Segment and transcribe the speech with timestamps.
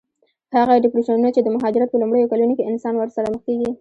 [0.55, 3.67] هغه ډېپریشنونه چې د مهاجرت په لومړیو کلونو کې انسان ورسره مخ کېږي.